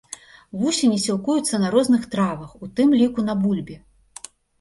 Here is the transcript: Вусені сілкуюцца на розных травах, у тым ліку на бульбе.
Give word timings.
Вусені 0.59 0.95
сілкуюцца 1.01 1.59
на 1.63 1.69
розных 1.75 2.07
травах, 2.15 2.55
у 2.63 2.71
тым 2.79 2.95
ліку 3.03 3.27
на 3.29 3.37
бульбе. 3.43 3.77